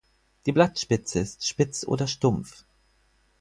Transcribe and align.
Die 0.47 0.51
Blattspitze 0.51 1.19
ist 1.19 1.45
spitz 1.47 1.83
oder 1.85 2.07
stumpf. 2.07 2.65